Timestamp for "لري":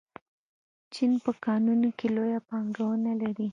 3.21-3.47